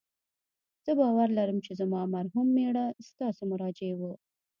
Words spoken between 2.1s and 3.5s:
مرحوم میړه ستاسو